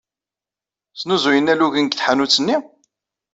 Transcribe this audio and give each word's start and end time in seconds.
Snuzuyen 0.99 1.51
alugen 1.53 1.85
deg 1.87 1.93
tḥanut-nni? 1.95 2.57